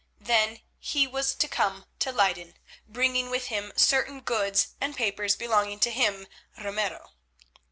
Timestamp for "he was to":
0.79-1.47